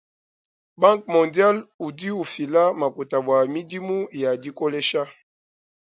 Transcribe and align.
Banque 0.79 1.05
mondiale 1.13 1.61
udi 1.85 2.09
ufila 2.21 2.63
makuta 2.79 3.17
bua 3.25 3.39
midimu 3.53 3.97
ya 4.21 4.31
dikolesha. 4.41 5.03